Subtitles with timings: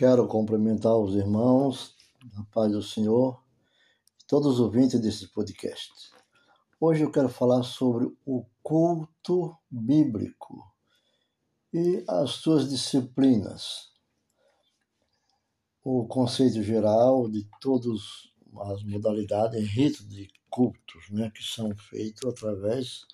[0.00, 1.94] Quero cumprimentar os irmãos,
[2.32, 3.38] na paz do Senhor,
[4.26, 5.92] todos os ouvintes desse podcast.
[6.80, 10.64] Hoje eu quero falar sobre o culto bíblico
[11.70, 13.92] e as suas disciplinas.
[15.84, 18.00] O conceito geral de todas
[18.70, 23.06] as modalidades ritos de cultos né, que são feitos através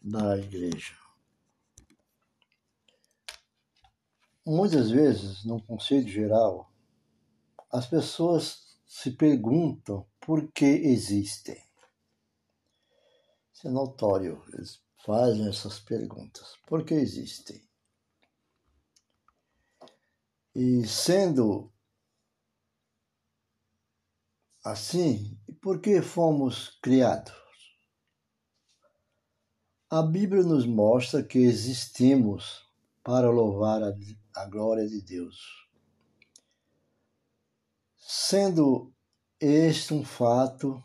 [0.00, 1.05] da igreja.
[4.48, 6.72] Muitas vezes, no conceito geral,
[7.68, 11.60] as pessoas se perguntam por que existem.
[13.52, 16.56] Isso é notório, eles fazem essas perguntas.
[16.64, 17.60] Por que existem?
[20.54, 21.72] E sendo
[24.64, 27.34] assim, por que fomos criados?
[29.90, 32.65] A Bíblia nos mostra que existimos
[33.06, 33.94] para louvar a
[34.34, 35.68] a glória de Deus.
[37.96, 38.92] Sendo
[39.38, 40.82] este um fato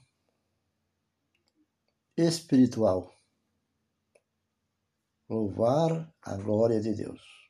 [2.16, 3.12] espiritual,
[5.28, 7.50] louvar a glória de Deus.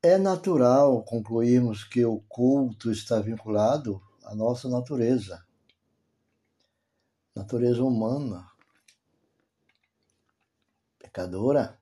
[0.00, 5.44] É natural concluirmos que o culto está vinculado à nossa natureza,
[7.34, 8.51] natureza humana
[11.12, 11.78] pecadora,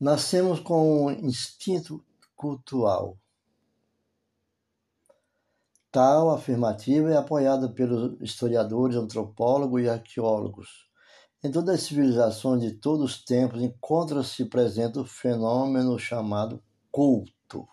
[0.00, 2.04] nascemos com um instinto
[2.36, 3.18] cultural.
[5.90, 10.88] Tal afirmativa é apoiada pelos historiadores, antropólogos e arqueólogos.
[11.42, 17.68] Em todas as civilizações de todos os tempos encontra-se presente o fenômeno chamado culto.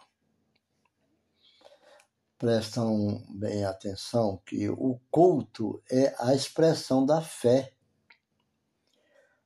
[2.38, 7.74] Prestam bem atenção que o culto é a expressão da fé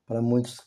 [0.05, 0.61] para muitos,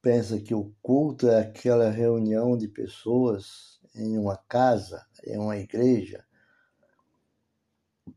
[0.00, 6.24] pensa que o culto é aquela reunião de pessoas em uma casa, em uma igreja.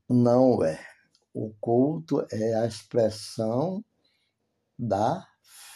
[0.07, 0.79] Não é.
[1.33, 3.83] O culto é a expressão
[4.77, 5.27] da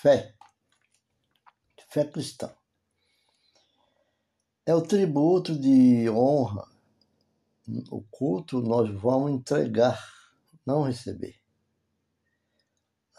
[0.01, 0.33] fé,
[1.89, 2.53] fé cristã.
[4.65, 6.67] É o tributo de honra.
[7.89, 9.99] O culto nós vamos entregar,
[10.65, 11.44] não receber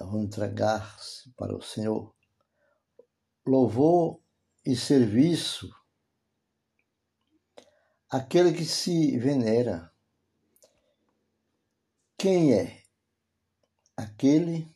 [0.04, 2.14] vão entregar-se para o Senhor.
[3.46, 4.20] Louvor
[4.64, 5.70] e serviço
[8.10, 9.92] aquele que se venera.
[12.18, 12.82] Quem é
[13.96, 14.74] aquele?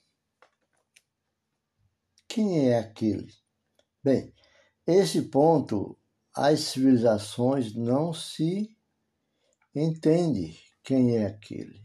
[2.29, 3.35] Quem é aquele?
[4.03, 4.33] Bem,
[4.87, 5.99] esse ponto
[6.35, 8.77] as civilizações não se
[9.75, 11.85] entende quem é aquele.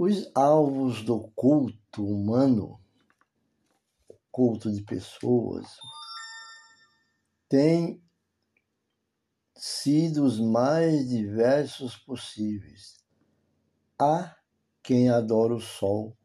[0.00, 2.80] Os alvos do culto humano,
[4.30, 5.66] culto de pessoas,
[7.48, 8.00] têm
[9.56, 12.96] sido os mais diversos possíveis.
[14.00, 14.36] Há
[14.84, 16.16] quem adora o sol,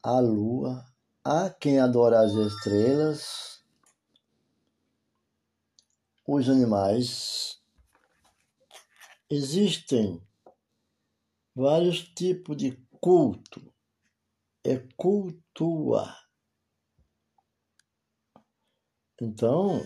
[0.00, 0.86] a lua,
[1.24, 3.60] há quem adora as estrelas,
[6.24, 7.60] os animais.
[9.28, 10.22] Existem
[11.58, 13.74] vários tipos de culto.
[14.64, 16.14] É cultua.
[19.20, 19.80] Então,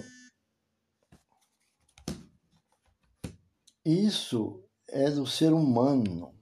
[3.83, 6.39] isso é do ser humano.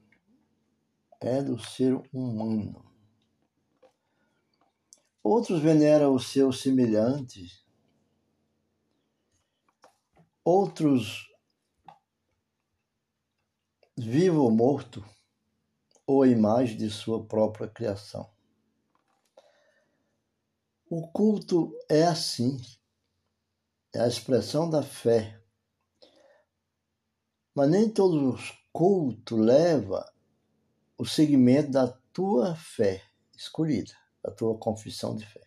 [1.20, 2.84] É do ser humano.
[5.22, 7.64] Outros veneram os seus semelhantes.
[10.42, 11.30] Outros,
[13.96, 15.04] vivo ou morto,
[16.10, 18.28] ou a imagem de sua própria criação.
[20.88, 22.60] O culto é assim,
[23.94, 25.40] é a expressão da fé.
[27.54, 30.04] Mas nem todos os cultos levam
[30.98, 33.04] o segmento da tua fé
[33.36, 35.46] escolhida, da tua confissão de fé.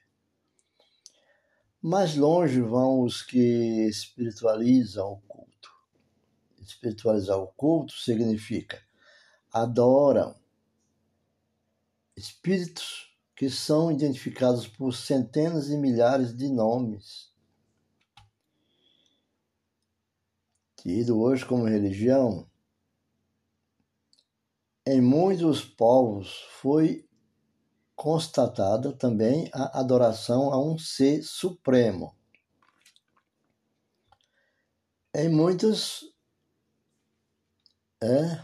[1.82, 5.70] Mais longe vão os que espiritualizam o culto.
[6.62, 8.82] Espiritualizar o culto significa
[9.54, 10.36] adoram,
[12.16, 17.32] espíritos que são identificados por centenas e milhares de nomes.
[20.76, 22.50] Tido hoje como religião,
[24.86, 27.08] em muitos povos foi
[27.96, 32.14] constatada também a adoração a um ser supremo.
[35.16, 36.14] Em muitos
[38.02, 38.44] é,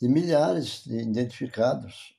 [0.00, 2.16] de milhares de identificados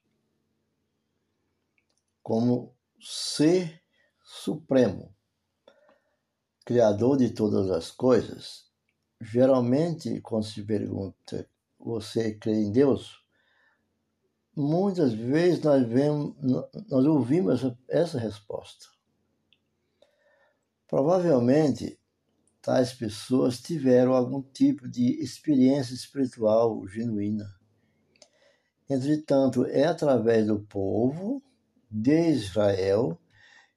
[2.24, 3.84] como ser
[4.24, 5.14] supremo,
[6.66, 8.72] criador de todas as coisas.
[9.20, 11.48] Geralmente, quando se pergunta,
[11.78, 13.22] você crê em Deus?
[14.56, 16.36] Muitas vezes nós, vemos,
[16.90, 18.86] nós ouvimos essa, essa resposta.
[20.88, 22.00] Provavelmente,
[22.62, 27.54] tais pessoas tiveram algum tipo de experiência espiritual genuína.
[28.90, 31.42] Entretanto, é através do povo
[31.94, 33.20] de Israel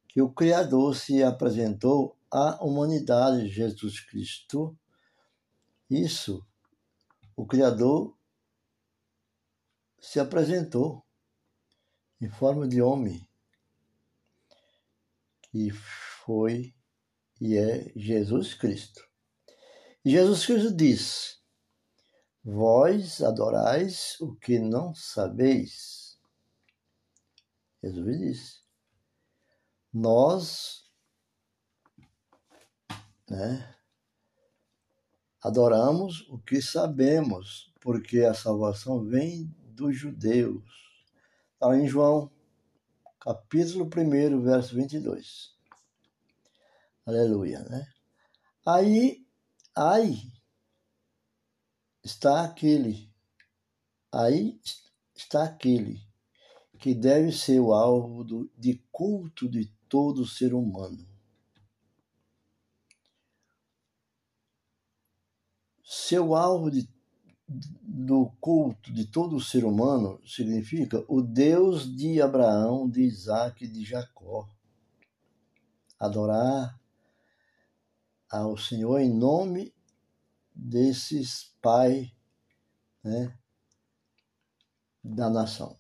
[0.09, 4.75] que o Criador se apresentou à humanidade de Jesus Cristo.
[5.91, 6.43] Isso,
[7.37, 8.17] o Criador
[10.01, 11.05] se apresentou
[12.19, 13.29] em forma de homem,
[15.43, 16.75] que foi
[17.39, 19.07] e é Jesus Cristo.
[20.03, 21.39] E Jesus Cristo diz:
[22.43, 25.96] Vós adorais o que não sabeis.
[27.87, 28.67] Jesus disse
[29.93, 30.85] nós
[33.29, 33.75] né,
[35.43, 40.63] adoramos o que sabemos, porque a salvação vem dos judeus.
[41.55, 42.31] Está em João,
[43.19, 45.57] capítulo 1, verso 22.
[47.07, 47.91] Aleluia, né?
[48.67, 49.27] Aí,
[49.75, 50.31] aí
[52.05, 53.11] está aquele,
[54.13, 54.61] aí
[55.15, 56.06] está aquele
[56.77, 61.07] que deve ser o alvo do, de culto de todo ser humano.
[65.83, 66.89] Seu alvo de,
[67.49, 73.85] do culto de todo ser humano significa o Deus de Abraão, de Isaac e de
[73.85, 74.49] Jacó.
[75.99, 76.79] Adorar
[78.29, 79.73] ao Senhor em nome
[80.55, 82.11] desses pais
[83.03, 83.37] né,
[85.03, 85.79] da nação.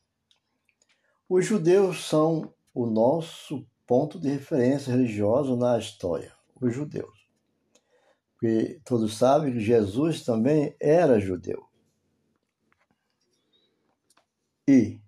[1.28, 7.26] Os judeus são o nosso ponto de referência religiosa na história, os judeus.
[8.34, 11.66] Porque todos sabem que Jesus também era judeu.
[14.68, 15.00] E,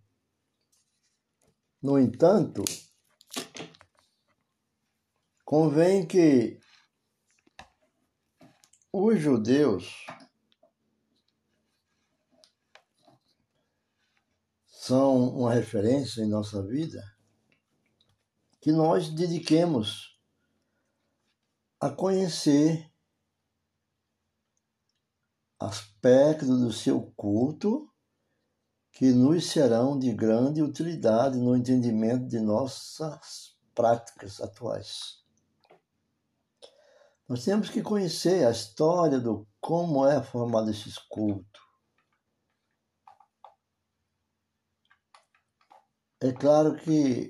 [1.80, 2.64] no entanto,
[5.44, 6.58] convém que
[8.92, 10.06] os judeus
[14.88, 17.04] são uma referência em nossa vida
[18.58, 20.18] que nós dediquemos
[21.78, 22.90] a conhecer
[25.60, 27.92] aspectos do seu culto
[28.90, 35.22] que nos serão de grande utilidade no entendimento de nossas práticas atuais.
[37.28, 41.67] Nós temos que conhecer a história do como é formado esses cultos.
[46.20, 47.28] É claro que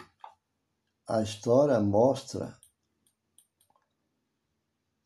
[1.07, 2.59] a história mostra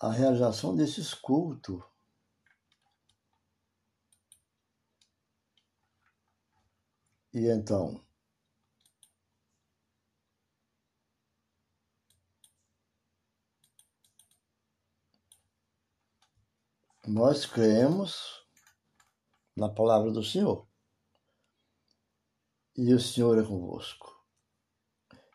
[0.00, 1.82] a realização desses cultos.
[7.34, 8.00] E então,
[17.08, 18.46] nós cremos
[19.56, 20.71] na palavra do Senhor.
[22.74, 24.18] E o Senhor é convosco.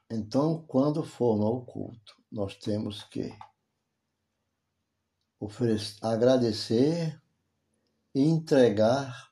[0.09, 3.29] Então, quando formos ao culto, nós temos que
[5.39, 7.21] oferecer, agradecer
[8.15, 9.31] e entregar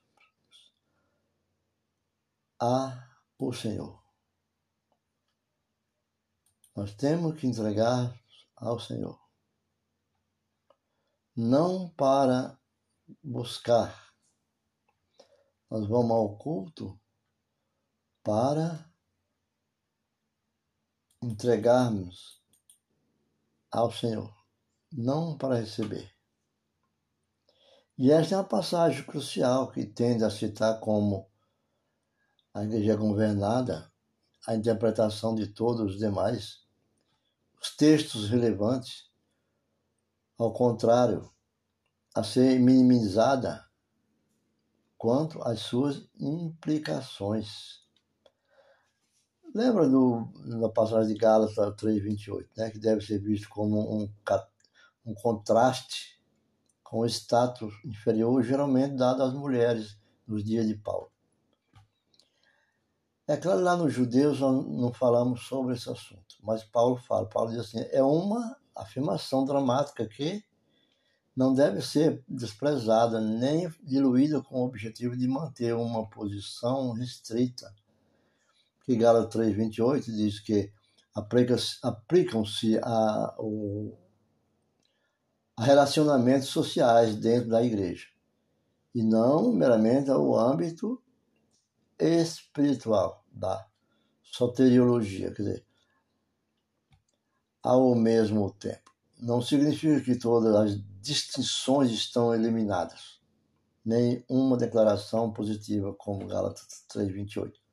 [2.60, 3.06] a
[3.38, 4.02] o Senhor.
[6.74, 8.14] Nós temos que entregar
[8.54, 9.20] ao Senhor.
[11.34, 12.58] Não para
[13.22, 14.14] buscar.
[15.68, 17.00] Nós vamos ao culto
[18.26, 18.84] para
[21.22, 22.42] entregarmos
[23.70, 24.34] ao Senhor,
[24.92, 26.12] não para receber.
[27.96, 31.30] E esta é uma passagem crucial que tende a citar como
[32.52, 33.92] a igreja governada,
[34.44, 36.66] a interpretação de todos os demais,
[37.62, 39.08] os textos relevantes,
[40.36, 41.32] ao contrário,
[42.12, 43.64] a ser minimizada
[44.98, 47.85] quanto às suas implicações.
[49.56, 50.28] Lembra do,
[50.60, 52.68] da passagem de Gálatas 3,28, né?
[52.68, 54.06] que deve ser visto como um,
[55.06, 56.20] um contraste
[56.84, 59.98] com o status inferior geralmente dado às mulheres
[60.28, 61.10] nos dias de Paulo.
[63.26, 67.60] É claro, lá nos judeus não falamos sobre esse assunto, mas Paulo fala, Paulo diz
[67.60, 70.44] assim, é uma afirmação dramática que
[71.34, 77.74] não deve ser desprezada nem diluída com o objetivo de manter uma posição restrita
[78.86, 80.72] que Gálatas 3,28 diz que
[81.82, 83.36] aplicam-se a,
[85.56, 88.06] a relacionamentos sociais dentro da igreja
[88.94, 91.02] e não meramente ao âmbito
[91.98, 93.66] espiritual da
[94.22, 95.66] soteriologia, quer dizer,
[97.62, 98.94] ao mesmo tempo.
[99.18, 103.20] Não significa que todas as distinções estão eliminadas,
[103.84, 107.65] nem uma declaração positiva como Gálatas 3:28.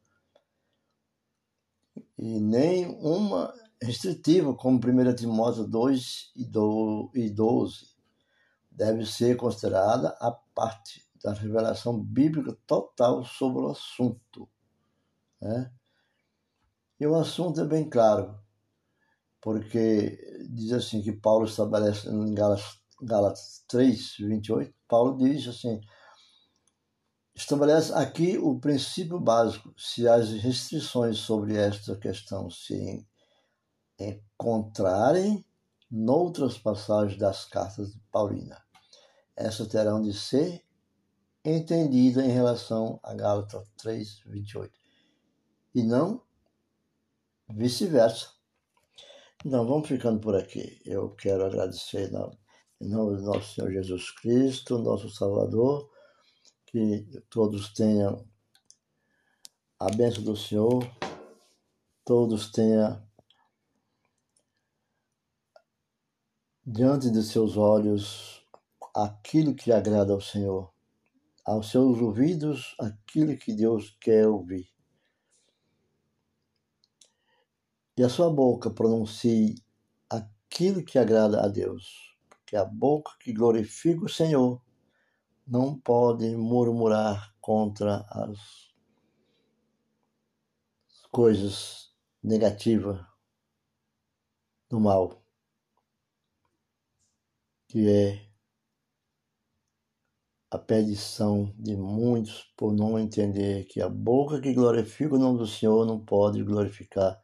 [2.18, 7.94] E nem uma restritiva como 1 Timóteo 2 e 12
[8.72, 14.50] deve ser considerada a parte da revelação bíblica total sobre o assunto.
[15.42, 15.72] Né?
[17.00, 18.38] E o assunto é bem claro,
[19.42, 25.82] porque diz assim que Paulo estabelece em Gálatas, Gálatas 3, 28, Paulo diz assim,
[27.36, 33.06] estabelece aqui o princípio básico, se as restrições sobre esta questão se
[34.00, 35.46] encontrarem
[35.90, 38.62] noutras passagens das cartas de Paulina.
[39.36, 40.64] Essas terão de ser
[41.44, 44.80] entendidas em relação a Gálatas 3, 28.
[45.76, 46.22] E não
[47.50, 48.32] vice-versa.
[49.46, 50.82] Então, vamos ficando por aqui.
[50.86, 52.10] Eu quero agradecer
[52.80, 55.90] em nome do nosso Senhor Jesus Cristo, nosso Salvador,
[56.74, 58.28] que todos tenham
[59.80, 60.84] a bênção do Senhor,
[62.04, 63.08] todos tenham
[66.66, 68.44] diante de seus olhos
[68.96, 70.74] aquilo que agrada ao Senhor,
[71.46, 74.68] aos seus ouvidos aquilo que Deus quer ouvir.
[77.96, 79.64] E a sua boca pronuncie
[80.10, 84.63] aquilo que agrada a Deus, porque a boca que glorifica o Senhor
[85.46, 88.40] não pode murmurar contra as
[91.12, 93.00] coisas negativas
[94.70, 95.24] do mal
[97.68, 98.34] que é
[100.52, 105.48] a perdição de muitos por não entender que a boca que glorifica o nome do
[105.48, 107.20] Senhor não pode glorificar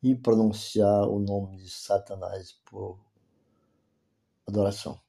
[0.00, 3.04] e pronunciar o nome de Satanás por
[4.46, 5.07] adoração.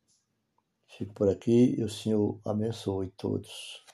[1.00, 3.86] Fico por aqui e o Senhor abençoe todos.